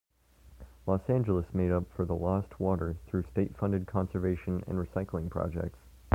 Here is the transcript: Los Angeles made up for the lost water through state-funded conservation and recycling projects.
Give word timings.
Los 0.87 1.07
Angeles 1.11 1.45
made 1.53 1.69
up 1.71 1.85
for 1.91 2.05
the 2.05 2.15
lost 2.15 2.59
water 2.59 2.97
through 3.05 3.21
state-funded 3.21 3.85
conservation 3.85 4.63
and 4.65 4.79
recycling 4.79 5.29
projects. 5.29 5.77